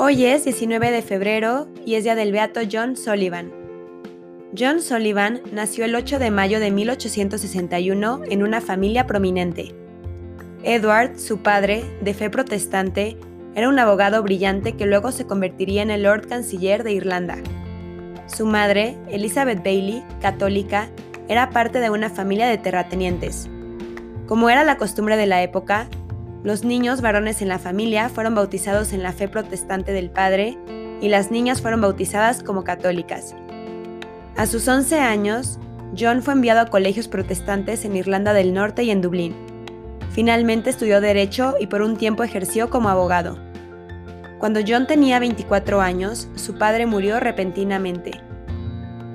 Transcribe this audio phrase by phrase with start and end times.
[0.00, 3.50] Hoy es 19 de febrero y es día del beato John Sullivan.
[4.56, 9.74] John Sullivan nació el 8 de mayo de 1861 en una familia prominente.
[10.62, 13.16] Edward, su padre, de fe protestante,
[13.56, 17.38] era un abogado brillante que luego se convertiría en el Lord Canciller de Irlanda.
[18.28, 20.90] Su madre, Elizabeth Bailey, católica,
[21.26, 23.48] era parte de una familia de terratenientes.
[24.28, 25.88] Como era la costumbre de la época,
[26.44, 30.56] los niños varones en la familia fueron bautizados en la fe protestante del padre
[31.00, 33.34] y las niñas fueron bautizadas como católicas.
[34.36, 35.58] A sus 11 años,
[35.98, 39.34] John fue enviado a colegios protestantes en Irlanda del Norte y en Dublín.
[40.10, 43.38] Finalmente estudió Derecho y por un tiempo ejerció como abogado.
[44.38, 48.12] Cuando John tenía 24 años, su padre murió repentinamente.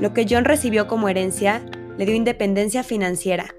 [0.00, 1.62] Lo que John recibió como herencia
[1.96, 3.54] le dio independencia financiera.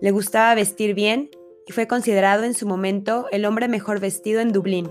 [0.00, 1.30] Le gustaba vestir bien
[1.68, 4.90] y fue considerado en su momento el hombre mejor vestido en Dublín.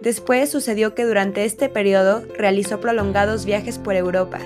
[0.00, 4.38] Después sucedió que durante este periodo realizó prolongados viajes por Europa.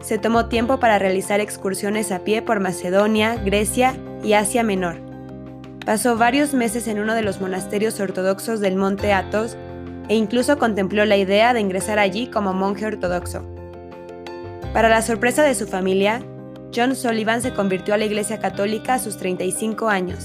[0.00, 4.96] Se tomó tiempo para realizar excursiones a pie por Macedonia, Grecia y Asia Menor.
[5.84, 9.58] Pasó varios meses en uno de los monasterios ortodoxos del monte Athos
[10.08, 13.44] e incluso contempló la idea de ingresar allí como monje ortodoxo.
[14.72, 16.22] Para la sorpresa de su familia,
[16.74, 20.24] John Sullivan se convirtió a la Iglesia Católica a sus 35 años.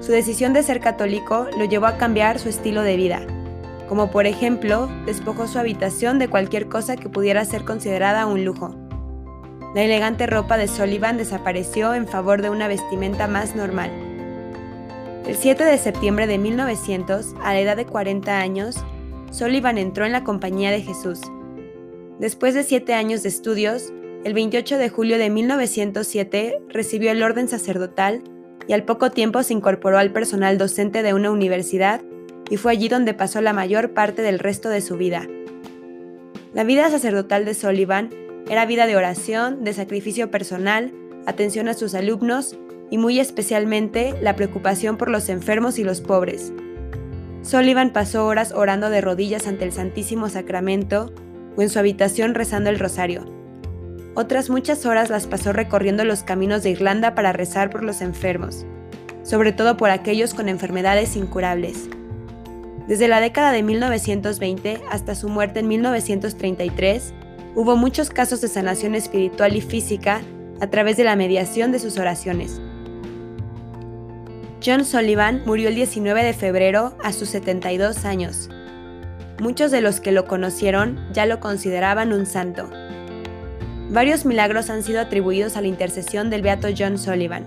[0.00, 3.20] Su decisión de ser católico lo llevó a cambiar su estilo de vida,
[3.88, 8.74] como por ejemplo, despojó su habitación de cualquier cosa que pudiera ser considerada un lujo.
[9.74, 13.90] La elegante ropa de Sullivan desapareció en favor de una vestimenta más normal.
[15.26, 18.76] El 7 de septiembre de 1900, a la edad de 40 años,
[19.30, 21.20] Sullivan entró en la Compañía de Jesús.
[22.18, 23.92] Después de siete años de estudios,
[24.24, 28.22] el 28 de julio de 1907 recibió el orden sacerdotal
[28.68, 32.00] y al poco tiempo se incorporó al personal docente de una universidad
[32.48, 35.26] y fue allí donde pasó la mayor parte del resto de su vida.
[36.54, 38.10] La vida sacerdotal de Sullivan
[38.48, 40.92] era vida de oración, de sacrificio personal,
[41.26, 42.56] atención a sus alumnos
[42.90, 46.52] y muy especialmente la preocupación por los enfermos y los pobres.
[47.42, 51.12] Sullivan pasó horas orando de rodillas ante el Santísimo Sacramento
[51.56, 53.31] o en su habitación rezando el rosario.
[54.14, 58.66] Otras muchas horas las pasó recorriendo los caminos de Irlanda para rezar por los enfermos,
[59.22, 61.88] sobre todo por aquellos con enfermedades incurables.
[62.86, 67.14] Desde la década de 1920 hasta su muerte en 1933,
[67.54, 70.20] hubo muchos casos de sanación espiritual y física
[70.60, 72.60] a través de la mediación de sus oraciones.
[74.64, 78.50] John Sullivan murió el 19 de febrero a sus 72 años.
[79.40, 82.70] Muchos de los que lo conocieron ya lo consideraban un santo.
[83.92, 87.44] Varios milagros han sido atribuidos a la intercesión del beato John Sullivan,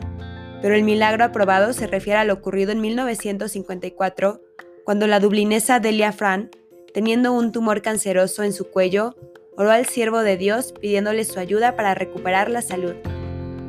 [0.62, 4.42] pero el milagro aprobado se refiere a lo ocurrido en 1954,
[4.84, 6.52] cuando la dublinesa Delia Fran,
[6.94, 9.16] teniendo un tumor canceroso en su cuello,
[9.58, 12.94] oró al siervo de Dios pidiéndole su ayuda para recuperar la salud.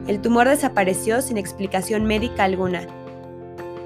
[0.06, 2.86] El tumor desapareció sin explicación médica alguna.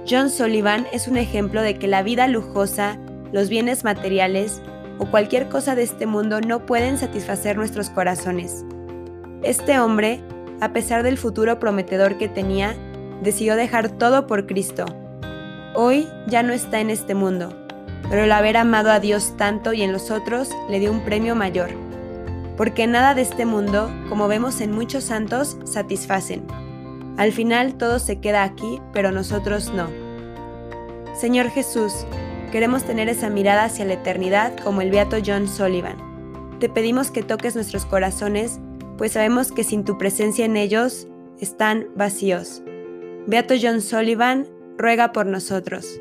[0.08, 2.98] John Sullivan es un ejemplo de que la vida lujosa,
[3.30, 4.60] los bienes materiales
[4.98, 8.64] o cualquier cosa de este mundo no pueden satisfacer nuestros corazones.
[9.42, 10.20] Este hombre,
[10.60, 12.74] a pesar del futuro prometedor que tenía,
[13.22, 14.84] decidió dejar todo por Cristo.
[15.74, 17.48] Hoy ya no está en este mundo,
[18.10, 21.34] pero el haber amado a Dios tanto y en los otros le dio un premio
[21.34, 21.70] mayor.
[22.58, 26.46] Porque nada de este mundo, como vemos en muchos santos, satisfacen.
[27.16, 29.88] Al final todo se queda aquí, pero nosotros no.
[31.14, 32.04] Señor Jesús,
[32.52, 35.96] queremos tener esa mirada hacia la eternidad como el beato John Sullivan.
[36.58, 38.60] Te pedimos que toques nuestros corazones
[39.00, 41.08] pues sabemos que sin tu presencia en ellos
[41.40, 42.62] están vacíos.
[43.26, 44.46] Beato John Sullivan,
[44.76, 45.98] ruega por nosotros.